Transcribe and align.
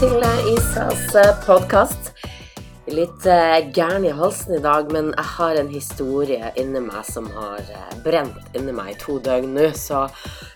til 0.00 0.22
Isas 0.48 1.10
podkast. 1.44 2.14
Litt 2.88 3.26
uh, 3.28 3.58
gæren 3.68 4.06
i 4.08 4.12
halsen 4.16 4.54
i 4.56 4.60
dag, 4.64 4.88
men 4.94 5.10
jeg 5.12 5.28
har 5.34 5.58
en 5.60 5.68
historie 5.68 6.52
inni 6.56 6.80
meg 6.80 7.02
som 7.04 7.26
har 7.34 7.60
uh, 7.68 7.90
brent 8.00 8.56
inni 8.56 8.72
meg 8.72 8.94
i 8.94 8.96
to 9.02 9.18
døgn 9.20 9.52
nå, 9.58 9.66
så 9.76 10.06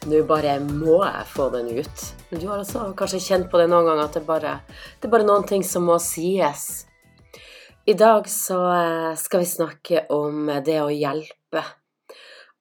nå 0.09 0.22
bare 0.30 0.54
må 0.64 1.03
jeg 1.03 1.29
få 1.35 1.50
den 1.53 1.68
ut. 1.77 2.07
Men 2.30 2.41
du 2.41 2.49
har 2.49 2.62
også 2.62 2.86
kanskje 2.96 3.21
kjent 3.27 3.50
på 3.53 3.61
det 3.61 3.68
noen 3.68 3.91
ganger, 3.91 4.09
at 4.09 4.17
det 4.17 4.25
bare, 4.25 4.57
det 4.96 5.11
er 5.11 5.12
bare 5.18 5.29
noen 5.29 5.45
ting 5.50 5.67
som 5.67 5.85
må 5.90 5.99
sies. 6.00 6.86
I 7.85 7.99
dag 8.00 8.25
så 8.32 8.63
uh, 8.64 9.13
skal 9.21 9.45
vi 9.45 9.54
snakke 9.58 10.07
om 10.14 10.49
det 10.64 10.81
å 10.81 10.89
hjelpe. 10.89 11.68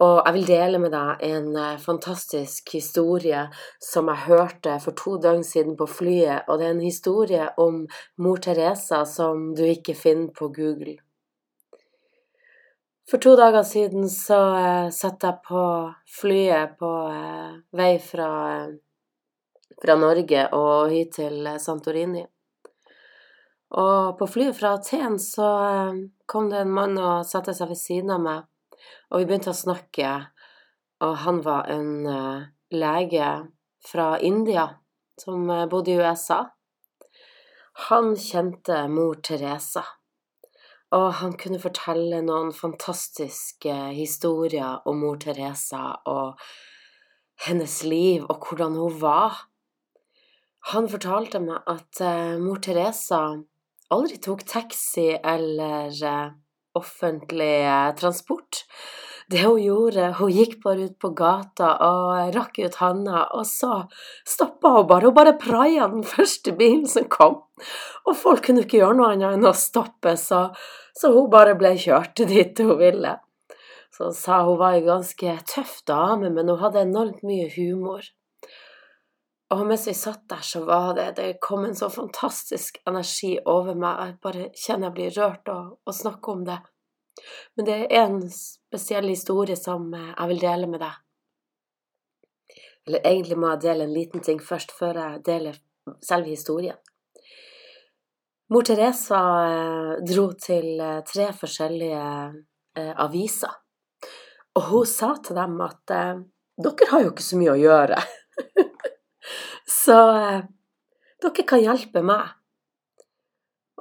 Og 0.04 0.20
jeg 0.26 0.34
vil 0.36 0.48
dele 0.48 0.80
med 0.82 0.92
deg 0.92 1.22
en 1.30 1.54
eh, 1.56 1.80
fantastisk 1.80 2.74
historie 2.76 3.46
som 3.84 4.10
jeg 4.11 4.25
hørte 4.28 4.75
for 4.84 4.98
to 5.00 5.16
døgn 5.21 5.44
siden 5.48 5.78
på 5.80 5.88
flyet. 5.88 6.48
Og 6.48 6.60
det 6.60 6.68
er 6.68 6.75
en 6.75 6.84
historie 6.84 7.48
om 7.61 7.84
mor 8.18 8.42
Teresa 8.44 9.04
som 9.08 9.52
du 9.56 9.64
ikke 9.68 9.96
finner 9.96 10.34
på 10.36 10.50
Google. 10.56 10.97
For 13.10 13.20
to 13.20 13.36
dager 13.36 13.66
siden 13.68 14.08
så 14.10 14.39
uh, 14.56 14.89
satt 14.96 15.25
jeg 15.28 15.42
på 15.44 15.64
flyet 16.08 16.78
på 16.80 16.92
uh, 17.11 17.58
vei 17.75 17.97
fra, 18.00 18.30
fra 19.83 19.97
Norge 20.00 20.46
og 20.56 20.94
hit 20.94 21.11
til 21.20 21.50
Santorini. 21.60 22.24
Og 23.75 24.16
på 24.18 24.30
flyet 24.30 24.56
fra 24.56 24.78
Aten 24.80 25.20
så 25.20 25.52
kom 26.25 26.50
det 26.50 26.64
en 26.64 26.74
mann 26.74 26.96
og 26.96 27.28
satte 27.28 27.54
seg 27.58 27.74
ved 27.74 27.82
siden 27.82 28.16
av 28.16 28.24
meg. 28.24 28.50
Og 29.11 29.21
vi 29.21 29.28
begynte 29.29 29.51
å 29.54 29.57
snakke, 29.57 30.11
og 31.04 31.18
han 31.25 31.41
var 31.46 31.68
en 31.69 32.08
uh, 32.08 32.45
lege 32.73 33.30
fra 33.86 34.14
India 34.23 34.67
som 35.19 35.45
uh, 35.50 35.66
bodde 35.69 35.94
i 35.94 35.99
USA. 35.99 36.39
Han 37.89 38.13
kjente 38.17 38.83
mor 38.89 39.19
Teresa, 39.25 39.83
og 40.93 41.08
han 41.21 41.33
kunne 41.38 41.61
fortelle 41.61 42.21
noen 42.25 42.53
fantastiske 42.53 43.73
historier 43.97 44.86
om 44.89 45.02
mor 45.02 45.17
Teresa 45.21 45.97
og 46.09 46.39
hennes 47.47 47.80
liv 47.86 48.27
og 48.30 48.45
hvordan 48.47 48.77
hun 48.77 48.99
var. 49.02 49.47
Han 50.73 50.88
fortalte 50.89 51.41
meg 51.43 51.65
at 51.67 52.02
uh, 52.05 52.39
mor 52.41 52.61
Teresa 52.63 53.25
aldri 53.93 54.17
tok 54.21 54.45
taxi 54.49 55.11
eller 55.17 55.91
offentlig 56.77 57.63
transport. 57.99 58.63
Det 59.31 59.43
hun 59.45 59.61
gjorde, 59.61 60.09
hun 60.19 60.31
gikk 60.35 60.57
bare 60.66 60.89
ut 60.89 60.95
på 60.99 61.13
gata 61.15 61.69
og 61.85 62.33
rakk 62.35 62.59
ut 62.59 62.80
handa, 62.81 63.23
og 63.31 63.45
så 63.47 63.85
stoppa 64.27 64.73
hun 64.77 64.88
bare. 64.89 65.07
Hun 65.07 65.15
bare 65.15 65.35
praia 65.39 65.88
den 65.91 66.03
første 66.07 66.55
bilen 66.59 66.88
som 66.89 67.07
kom. 67.11 67.39
Og 68.03 68.17
folk 68.19 68.43
kunne 68.47 68.65
ikke 68.65 68.81
gjøre 68.81 68.97
noe 68.99 69.13
annet 69.13 69.38
enn 69.38 69.47
å 69.47 69.55
stoppe, 69.55 70.17
så, 70.19 70.49
så 70.97 71.13
hun 71.15 71.31
bare 71.31 71.55
ble 71.59 71.75
kjørt 71.80 72.25
dit 72.30 72.63
hun 72.65 72.75
ville. 72.81 73.15
Så 73.93 74.09
hun 74.09 74.17
sa 74.17 74.41
hun 74.43 74.59
var 74.59 74.75
ei 74.75 74.83
ganske 74.85 75.37
tøff 75.49 75.80
dame, 75.87 76.33
men 76.33 76.49
hun 76.49 76.59
hadde 76.59 76.83
enormt 76.83 77.23
mye 77.23 77.47
humor. 77.55 78.03
Og 79.53 79.67
mens 79.69 79.85
vi 79.85 79.93
satt 79.93 80.23
der, 80.31 80.41
så 80.41 80.63
var 80.65 80.95
det 80.97 81.11
Det 81.17 81.37
kom 81.41 81.65
en 81.65 81.75
så 81.75 81.89
fantastisk 81.89 82.79
energi 82.89 83.35
over 83.45 83.75
meg. 83.77 83.99
Jeg 83.99 84.19
bare 84.23 84.45
kjenner 84.57 84.87
jeg 84.87 84.95
blir 84.97 85.17
rørt 85.19 85.49
av 85.51 85.65
å 85.85 85.93
snakke 85.93 86.31
om 86.31 86.45
det. 86.47 86.57
Men 87.55 87.67
det 87.67 87.75
er 87.85 88.07
en 88.07 88.21
spesiell 88.33 89.09
historie 89.11 89.57
som 89.59 89.91
eh, 89.93 90.13
jeg 90.15 90.31
vil 90.31 90.41
dele 90.41 90.69
med 90.71 90.81
deg. 90.81 90.95
Eller 92.87 93.05
egentlig 93.05 93.37
må 93.39 93.51
jeg 93.53 93.63
dele 93.67 93.85
en 93.85 93.93
liten 93.93 94.25
ting 94.25 94.41
først, 94.41 94.73
før 94.75 94.99
jeg 94.99 95.21
deler 95.27 95.59
selve 96.03 96.33
historien. 96.33 96.79
Mor 98.49 98.65
Teresa 98.65 99.21
eh, 99.45 99.93
dro 100.08 100.27
til 100.33 100.81
eh, 100.81 101.03
tre 101.08 101.30
forskjellige 101.37 102.08
aviser, 102.73 103.52
og 104.58 104.63
hun 104.71 104.87
sa 104.89 105.11
til 105.21 105.37
dem 105.37 105.59
at 105.61 105.92
dere 105.93 106.87
har 106.89 107.03
jo 107.03 107.11
ikke 107.11 107.25
så 107.25 107.37
mye 107.37 107.52
å 107.53 107.59
gjøre, 107.61 107.99
så 109.83 109.98
dere 111.23 111.45
kan 111.48 111.61
hjelpe 111.64 112.04
meg. 112.05 112.32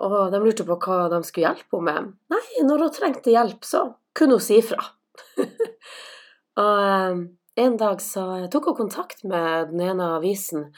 Og 0.02 0.32
de 0.32 0.40
lurte 0.40 0.64
på 0.66 0.78
hva 0.80 1.06
de 1.12 1.20
skulle 1.26 1.50
hjelpe 1.50 1.78
henne 1.78 1.92
med. 2.00 2.16
Nei, 2.32 2.64
når 2.66 2.86
hun 2.86 2.94
trengte 2.96 3.34
hjelp, 3.34 3.62
så 3.66 3.84
kunne 4.16 4.38
hun 4.38 4.44
si 4.44 4.58
ifra. 4.62 4.82
og 6.62 6.82
eh, 6.86 7.22
en 7.62 7.76
dag 7.80 8.00
så 8.00 8.24
tok 8.52 8.70
hun 8.70 8.78
kontakt 8.84 9.24
med 9.28 9.72
den 9.74 9.84
ene 9.92 10.14
avisen, 10.16 10.70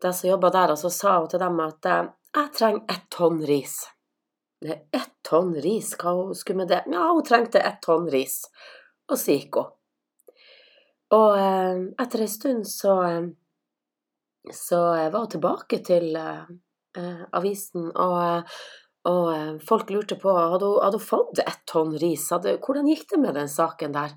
de 0.00 0.12
som 0.16 0.28
jobba 0.28 0.52
der, 0.52 0.74
og 0.74 0.80
så 0.80 0.92
sa 0.92 1.16
hun 1.18 1.30
til 1.32 1.42
dem 1.42 1.58
at 1.64 1.88
eh, 1.88 2.12
jeg 2.36 2.52
trenger 2.58 2.94
ett 2.94 3.08
tonn 3.10 3.40
ris. 3.48 3.80
Det 4.60 4.74
er 4.74 5.00
ett 5.00 5.14
tonn 5.26 5.54
ris, 5.64 5.94
hva 5.98 6.12
hun 6.18 6.36
skulle 6.36 6.62
med 6.62 6.70
det? 6.70 6.84
Ja, 6.92 7.08
hun 7.10 7.24
trengte 7.26 7.62
ett 7.64 7.80
tonn 7.82 8.10
ris. 8.12 8.42
Og 9.10 9.16
så 9.18 9.38
gikk 9.38 9.56
hun. 9.56 9.72
Og 11.16 11.30
eh, 11.40 11.86
etter 12.04 12.22
ei 12.22 12.30
stund 12.30 12.68
så, 12.68 13.00
så 14.54 14.80
jeg 14.98 15.12
var 15.14 15.28
tilbake 15.30 15.80
til 15.86 16.16
eh, 16.16 17.22
avisen, 17.36 17.90
og, 17.90 18.50
og, 19.08 19.28
eh, 19.34 19.54
folk 19.66 19.92
lurte 19.94 20.18
på 20.20 20.34
hadde 20.34 20.66
hun, 20.66 20.82
hadde 20.84 21.02
fått 21.02 21.42
ett 21.44 21.62
tonn 21.70 21.94
ris. 22.00 22.28
Hadde, 22.34 22.58
hvordan 22.64 22.90
gikk 22.90 23.06
det 23.12 23.20
med 23.22 23.38
den 23.38 23.50
saken 23.50 23.96
der? 23.96 24.16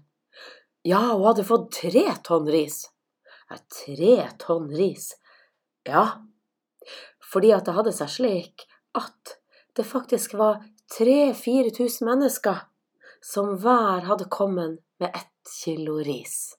Ja, 0.83 1.01
hun 1.13 1.27
hadde 1.29 1.47
fått 1.47 1.71
tre 1.79 2.05
tonn 2.25 2.49
ris. 2.51 2.83
Ja, 3.49 3.59
tre 3.83 4.17
tonn 4.41 4.69
ris? 4.73 5.13
Ja, 5.88 6.05
fordi 7.33 7.51
at 7.55 7.67
det 7.67 7.75
hadde 7.77 7.94
seg 7.95 8.11
slik 8.11 8.67
at 8.97 9.38
det 9.77 9.85
faktisk 9.88 10.35
var 10.38 10.61
3000-4000 10.94 12.05
mennesker 12.05 12.65
som 13.23 13.55
hver 13.57 14.05
hadde 14.05 14.29
kommet 14.29 14.79
med 15.00 15.09
ett 15.15 15.53
kilo 15.63 15.97
ris. 16.03 16.55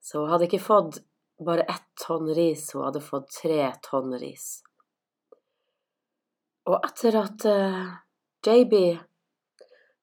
Så 0.00 0.22
hun 0.22 0.32
hadde 0.32 0.48
ikke 0.48 0.62
fått 0.62 1.00
bare 1.40 1.62
ett 1.62 1.88
tonn 2.06 2.28
ris, 2.34 2.72
hun 2.74 2.84
hadde 2.84 3.00
fått 3.00 3.30
tre 3.42 3.72
tonn 3.82 4.14
ris. 4.18 4.62
Og 6.68 6.78
etter 6.78 7.16
at 7.18 7.46
uh, 7.48 7.54
eh, 7.54 7.88
JB, 8.46 8.74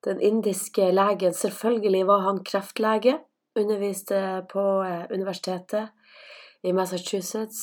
den 0.04 0.20
indiske 0.24 0.90
legen, 0.92 1.34
selvfølgelig 1.36 2.04
var 2.08 2.26
han 2.26 2.44
kreftlege, 2.44 3.20
underviste 3.60 4.20
på 4.52 4.66
uh, 4.84 5.06
universitetet 5.12 5.94
i 6.68 6.74
Massachusetts 6.76 7.62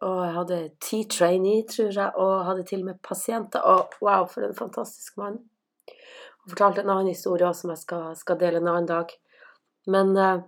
og 0.00 0.22
hadde 0.32 0.62
ti 0.80 1.02
trainee, 1.04 1.66
tror 1.68 1.92
jeg, 1.92 2.12
og 2.16 2.46
hadde 2.46 2.64
til 2.68 2.80
og 2.80 2.90
med 2.90 3.02
pasienter. 3.04 3.60
Og 3.60 3.92
wow, 4.00 4.24
for 4.32 4.46
en 4.46 4.56
fantastisk 4.56 5.20
mann. 5.20 5.42
Hun 6.40 6.54
fortalte 6.54 6.80
en 6.80 6.94
annen 6.94 7.12
historie 7.12 7.44
også, 7.44 7.66
som 7.66 7.74
jeg 7.74 7.82
skal, 7.84 8.06
skal 8.16 8.40
dele 8.40 8.62
en 8.62 8.72
annen 8.72 8.88
dag. 8.88 9.12
Men 9.92 10.16
uh, 10.16 10.40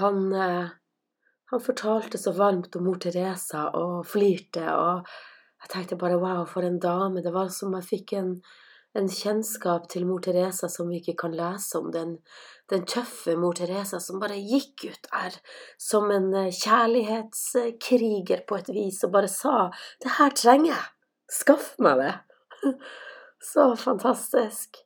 han, 0.00 0.32
han 1.52 1.60
fortalte 1.60 2.18
så 2.18 2.32
varmt 2.32 2.76
om 2.76 2.84
mor 2.88 2.98
Teresa 3.00 3.68
og 3.78 4.06
flirte. 4.06 4.64
og 4.72 5.08
jeg 5.64 5.70
tenkte 5.72 5.96
bare 5.96 6.20
wow, 6.20 6.44
for 6.44 6.62
en 6.62 6.78
dame. 6.80 7.22
Det 7.24 7.32
var 7.32 7.48
som 7.48 7.72
jeg 7.78 7.86
fikk 7.88 8.12
en, 8.18 8.30
en 8.96 9.08
kjennskap 9.08 9.88
til 9.88 10.04
mor 10.08 10.20
Teresa 10.24 10.68
som 10.68 10.90
vi 10.92 11.00
ikke 11.00 11.16
kan 11.24 11.36
lese 11.36 11.78
om. 11.80 11.90
Den, 11.92 12.18
den 12.72 12.84
tøffe 12.88 13.36
mor 13.40 13.56
Teresa 13.56 14.00
som 14.00 14.20
bare 14.20 14.36
gikk 14.36 14.84
ut 14.90 15.08
der 15.08 15.38
som 15.80 16.10
en 16.12 16.28
eh, 16.36 16.52
kjærlighetskriger 16.52 18.44
på 18.48 18.60
et 18.60 18.72
vis 18.76 19.02
og 19.04 19.12
bare 19.16 19.28
sa 19.28 19.70
'Det 20.02 20.16
her 20.18 20.30
trenger 20.30 20.72
jeg. 20.72 20.86
Skaff 21.30 21.78
meg 21.78 21.98
det'. 21.98 22.18
Så 23.52 23.76
fantastisk. 23.76 24.76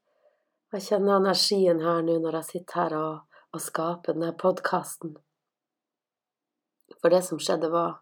Jeg 0.72 0.82
kjenner 0.82 1.16
energien 1.16 1.80
her 1.80 2.02
nå 2.02 2.18
når 2.18 2.42
jeg 2.42 2.44
sitter 2.44 2.82
her 2.82 2.96
og, 2.98 3.40
og 3.54 3.60
skaper 3.60 4.12
denne 4.12 4.34
podkasten. 4.36 5.16
For 7.02 7.14
det 7.14 7.22
som 7.26 7.40
skjedde, 7.42 7.70
var 7.70 8.00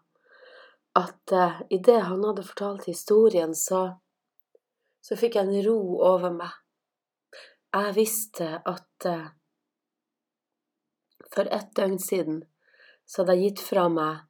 at 0.97 1.33
uh, 1.33 1.61
idet 1.69 2.01
han 2.09 2.23
hadde 2.25 2.45
fortalt 2.47 2.87
historien, 2.89 3.53
så, 3.55 3.99
så 5.01 5.17
fikk 5.19 5.37
jeg 5.37 5.47
en 5.49 5.65
ro 5.67 5.79
over 6.07 6.33
meg. 6.33 6.55
Jeg 7.75 7.93
visste 7.97 8.47
at 8.65 9.09
uh, 9.09 9.27
for 11.33 11.49
ett 11.53 11.75
døgn 11.75 11.99
siden 12.01 12.41
så 13.05 13.21
hadde 13.21 13.37
jeg 13.37 13.51
gitt 13.51 13.61
fra 13.67 13.85
meg 13.91 14.23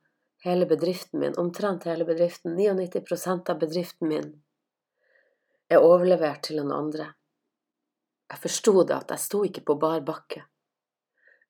hele 0.43 0.67
bedriften 0.69 1.21
min, 1.21 1.37
omtrent 1.39 1.87
hele 1.87 2.05
bedriften. 2.05 2.57
99% 2.57 3.49
av 3.51 3.61
bedriften 3.61 4.11
min 4.11 4.33
er 5.71 5.83
overlevert 5.83 6.47
til 6.47 6.59
noen 6.59 6.75
andre. 6.75 7.11
Jeg 8.27 8.43
forsto 8.43 8.83
det 8.83 8.95
at 8.95 9.13
jeg 9.15 9.23
sto 9.23 9.43
ikke 9.47 9.63
på 9.67 9.77
bar 9.79 10.03
bakke. 10.07 10.43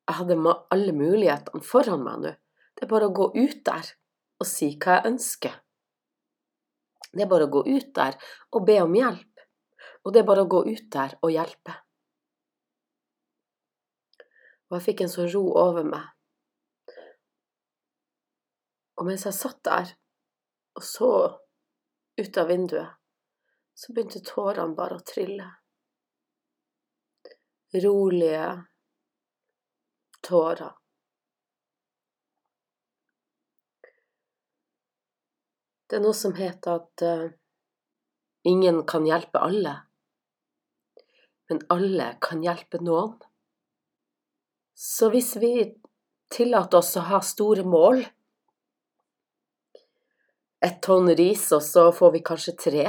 Jeg 0.07 0.19
hadde 0.21 0.37
alle 0.71 0.93
mulighetene 0.95 1.65
foran 1.65 2.05
meg 2.05 2.21
nå. 2.23 2.33
Det 2.77 2.85
er 2.85 2.91
bare 2.91 3.09
å 3.09 3.15
gå 3.15 3.31
ut 3.33 3.63
der 3.65 3.89
og 4.37 4.45
si 4.45 4.75
hva 4.77 4.99
jeg 4.99 5.11
ønsker. 5.11 5.55
Det 7.09 7.23
er 7.25 7.29
bare 7.31 7.47
å 7.47 7.53
gå 7.55 7.63
ut 7.65 7.89
der 7.97 8.17
og 8.53 8.67
be 8.67 8.77
om 8.83 8.93
hjelp, 8.93 9.45
og 10.05 10.13
det 10.13 10.21
er 10.21 10.27
bare 10.29 10.43
å 10.45 10.51
gå 10.51 10.61
ut 10.67 10.85
der 10.93 11.15
og 11.25 11.33
hjelpe. 11.33 11.73
Og 14.67 14.77
jeg 14.77 14.85
fikk 14.91 15.03
en 15.05 15.11
sånn 15.11 15.31
ro 15.33 15.43
over 15.57 15.87
meg. 15.87 16.05
Og 18.97 19.07
mens 19.07 19.25
jeg 19.25 19.37
satt 19.37 19.61
der 19.65 19.95
Og 20.77 20.83
så, 20.85 21.09
ut 22.21 22.37
av 22.37 22.51
vinduet, 22.51 22.89
så 23.73 23.93
begynte 23.93 24.19
tårene 24.21 24.77
bare 24.77 24.99
å 24.99 25.01
trille. 25.01 25.47
Rolige 27.81 28.43
tårer. 30.21 30.75
Det 35.87 35.97
er 35.97 36.03
noe 36.03 36.15
som 36.17 36.33
heter 36.35 36.81
at 36.81 37.03
uh, 37.07 37.27
ingen 38.47 38.81
kan 38.89 39.05
hjelpe 39.07 39.39
alle, 39.39 39.73
men 41.47 41.61
alle 41.71 42.09
kan 42.23 42.41
hjelpe 42.43 42.81
noen. 42.83 43.15
Så 44.75 45.07
hvis 45.13 45.37
vi 45.39 45.53
tillater 46.33 46.81
oss 46.81 46.91
å 46.99 47.05
ha 47.07 47.21
store 47.23 47.63
mål, 47.63 48.03
et 50.67 50.81
tonn 50.83 51.07
ris, 51.15 51.45
og 51.55 51.63
så 51.63 51.87
får 51.95 52.11
vi 52.17 52.23
kanskje 52.25 52.53
tre, 52.59 52.87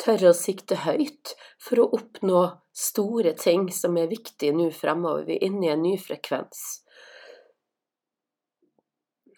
tørre 0.00 0.30
å 0.30 0.36
sikte 0.36 0.78
høyt 0.84 1.34
for 1.58 1.82
å 1.82 1.88
oppnå 1.98 2.44
store 2.74 3.32
ting 3.40 3.66
som 3.74 3.98
er 3.98 4.10
viktige 4.10 4.54
nå 4.54 4.68
fremover, 4.74 5.26
vi 5.26 5.38
er 5.38 5.48
inne 5.48 5.66
i 5.66 5.72
en 5.74 5.82
ny 5.82 5.96
frekvens. 5.98 6.62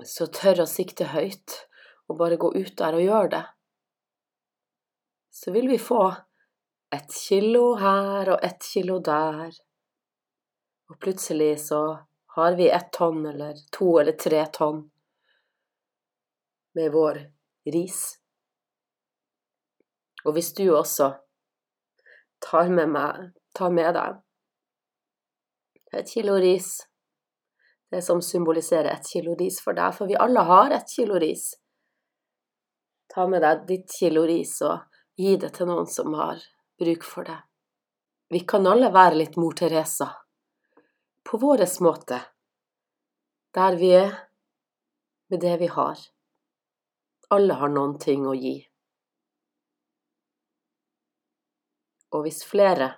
Så 0.05 0.29
tørre 0.29 0.67
å 0.67 0.71
sikte 0.71 1.09
høyt 1.15 1.63
og 2.09 2.19
bare 2.19 2.39
gå 2.41 2.53
ut 2.55 2.75
der 2.79 2.97
og 2.97 3.03
gjøre 3.03 3.31
det. 3.35 3.45
Så 5.31 5.53
vil 5.53 5.69
vi 5.69 5.79
få 5.79 6.03
et 6.95 7.09
kilo 7.13 7.75
her 7.81 8.31
og 8.35 8.45
et 8.47 8.63
kilo 8.73 8.99
der. 9.05 9.51
Og 10.91 10.99
plutselig 11.03 11.57
så 11.67 11.81
har 12.37 12.57
vi 12.57 12.71
ett 12.71 12.93
tonn 12.93 13.27
eller 13.27 13.59
to 13.73 13.99
eller 14.01 14.13
tre 14.13 14.45
tonn 14.53 14.85
med 16.77 16.93
vår 16.93 17.19
ris. 17.75 18.01
Og 20.25 20.37
hvis 20.37 20.53
du 20.55 20.67
også 20.77 21.11
tar 22.43 22.71
med, 22.71 22.91
meg, 22.93 23.33
tar 23.57 23.73
med 23.73 23.95
deg 23.97 24.23
et 25.97 26.11
kilo 26.11 26.35
ris, 26.43 26.83
det 27.91 28.03
som 28.05 28.21
symboliserer 28.23 28.91
ett 28.91 29.07
kilo 29.13 29.37
ris 29.39 29.61
for 29.65 29.77
deg, 29.77 29.95
for 29.97 30.11
vi 30.11 30.19
alle 30.21 30.43
har 30.45 30.75
ett 30.77 30.91
kilo 30.93 31.17
ris 31.23 31.55
Ta 33.13 33.27
med 33.31 33.43
deg 33.43 33.67
ditt 33.69 33.93
kilo 33.99 34.27
ris 34.29 34.59
og 34.67 34.87
gi 35.17 35.37
det 35.41 35.53
til 35.57 35.71
noen 35.71 35.89
som 35.91 36.15
har 36.19 36.41
bruk 36.79 37.05
for 37.05 37.25
det. 37.25 37.39
Vi 38.29 38.41
kan 38.49 38.67
alle 38.67 38.91
være 38.93 39.21
litt 39.21 39.37
mor 39.39 39.55
Teresa, 39.55 40.09
på 41.23 41.39
vår 41.39 41.63
måte, 41.81 42.21
der 43.55 43.77
vi 43.77 43.91
er, 43.95 44.13
med 45.31 45.41
det 45.41 45.57
vi 45.59 45.67
har. 45.67 45.99
Alle 47.31 47.55
har 47.55 47.69
noen 47.69 47.99
ting 47.99 48.27
å 48.27 48.35
gi. 48.35 48.59
Og 52.15 52.27
hvis 52.27 52.45
flere 52.47 52.93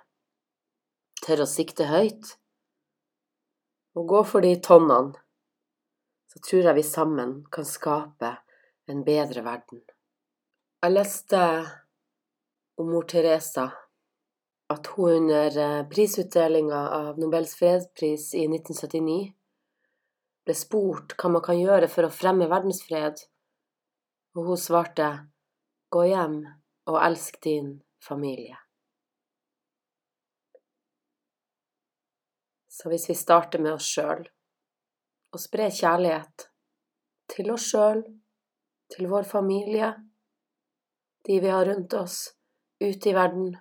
tør 1.23 1.45
å 1.45 1.49
sikte 1.49 1.89
høyt 1.89 2.35
og 3.97 4.05
gå 4.09 4.23
for 4.23 4.45
de 4.45 4.53
tonnene, 4.61 5.17
så 6.29 6.41
tror 6.45 6.69
jeg 6.69 6.77
vi 6.77 6.85
sammen 6.85 7.31
kan 7.49 7.65
skape 7.65 8.35
en 8.89 9.01
bedre 9.05 9.41
verden. 9.45 9.81
Jeg 10.79 10.93
leste 10.93 11.39
om 12.79 12.87
mor 12.87 13.03
Teresa 13.03 13.65
at 14.71 14.87
hun 14.93 15.09
under 15.11 15.57
eh, 15.59 15.81
prisutdelinga 15.91 16.79
av 16.95 17.19
Nobels 17.19 17.57
fredspris 17.59 18.29
i 18.39 18.45
1979 18.47 19.17
ble 20.47 20.55
spurt 20.55 21.17
hva 21.19 21.33
man 21.33 21.43
kan 21.43 21.59
gjøre 21.59 21.91
for 21.91 22.07
å 22.07 22.13
fremme 22.13 22.47
verdensfred, 22.47 23.19
og 24.39 24.47
hun 24.47 24.63
svarte 24.63 25.11
gå 25.91 26.07
hjem 26.13 26.39
og 26.87 27.01
elsk 27.03 27.41
din 27.43 27.75
familie. 27.99 28.55
Så 32.71 32.87
hvis 32.87 33.11
vi 33.11 33.19
starter 33.19 33.59
med 33.59 33.75
oss 33.75 33.91
sjøl 33.97 34.23
og 35.35 35.43
sprer 35.43 35.75
kjærlighet 35.75 36.47
til 37.35 37.51
oss 37.51 37.67
sjøl, 37.73 38.05
til 38.95 39.11
vår 39.11 39.27
familie, 39.27 39.97
de 41.27 41.39
vi 41.39 41.49
har 41.49 41.65
rundt 41.65 41.93
oss, 41.93 42.35
ute 42.79 43.09
i 43.09 43.13
verden, 43.13 43.57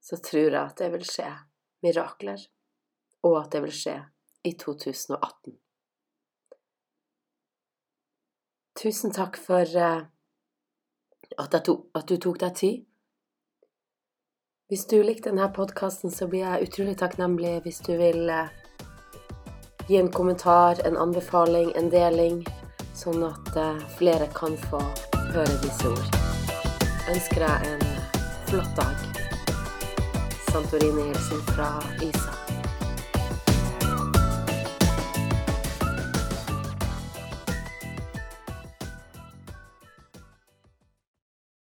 så 0.00 0.16
tror 0.16 0.50
jeg 0.50 0.60
at 0.60 0.78
det 0.80 0.90
vil 0.92 1.04
skje 1.08 1.28
mirakler, 1.84 2.40
og 3.24 3.38
at 3.42 3.52
det 3.52 3.62
vil 3.64 3.76
skje 3.76 3.98
i 4.44 4.52
2018. 4.60 5.58
Tusen 8.80 9.14
takk 9.14 9.38
for 9.40 9.76
eh, 9.78 10.02
at, 11.38 11.56
tok, 11.64 11.86
at 11.94 12.08
du 12.08 12.18
tok 12.20 12.40
deg 12.42 12.58
tid. 12.58 12.82
Hvis 14.68 14.86
du 14.90 14.98
likte 15.04 15.30
denne 15.30 15.46
podkasten, 15.54 16.10
så 16.10 16.26
blir 16.28 16.44
jeg 16.44 16.68
utrolig 16.68 16.96
takknemlig 17.00 17.58
hvis 17.64 17.80
du 17.86 17.94
vil 18.00 18.28
eh, 18.32 18.52
gi 19.88 20.00
en 20.00 20.12
kommentar, 20.12 20.80
en 20.88 20.98
anbefaling, 21.00 21.72
en 21.78 21.92
deling, 21.92 22.44
sånn 22.96 23.24
at 23.28 23.56
eh, 23.56 23.84
flere 23.98 24.32
kan 24.34 24.58
få 24.68 24.82
høre 25.34 25.56
disse 25.62 25.88
ord 25.90 26.14
ønsker 27.10 27.42
deg 27.42 27.66
en 27.72 27.82
flott 28.46 28.70
dag. 28.78 29.02
Santorini-hilsen 30.46 31.42
fra 31.50 31.68
Isa. 32.06 32.43